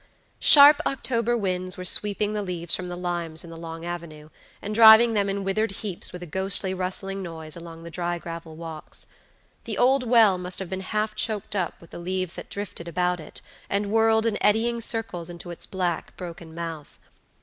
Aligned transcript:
Sharp 0.39 0.81
October 0.87 1.37
winds 1.37 1.77
were 1.77 1.85
sweeping 1.85 2.33
the 2.33 2.41
leaves 2.41 2.75
from 2.75 2.87
the 2.87 2.97
limes 2.97 3.43
in 3.43 3.51
the 3.51 3.55
long 3.55 3.85
avenue, 3.85 4.29
and 4.59 4.73
driving 4.73 5.13
them 5.13 5.29
in 5.29 5.43
withered 5.43 5.69
heaps 5.69 6.11
with 6.11 6.23
a 6.23 6.25
ghostly 6.25 6.73
rustling 6.73 7.21
noise 7.21 7.55
along 7.55 7.83
the 7.83 7.91
dry 7.91 8.17
gravel 8.17 8.55
walks. 8.55 9.05
The 9.65 9.77
old 9.77 10.01
well 10.01 10.39
must 10.39 10.57
have 10.57 10.71
been 10.71 10.81
half 10.81 11.13
choked 11.13 11.55
up 11.55 11.79
with 11.79 11.91
the 11.91 11.99
leaves 11.99 12.33
that 12.33 12.49
drifted 12.49 12.87
about 12.87 13.19
it, 13.19 13.41
and 13.69 13.91
whirled 13.91 14.25
in 14.25 14.41
eddying 14.43 14.81
circles 14.81 15.29
into 15.29 15.51
its 15.51 15.67
black, 15.67 16.17
broken 16.17 16.55
mouth. 16.55 16.97